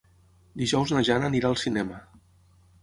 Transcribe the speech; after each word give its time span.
Dijous 0.61 0.95
na 0.95 1.03
Jana 1.11 1.31
anirà 1.33 1.53
al 1.53 1.61
cinema. 1.67 2.03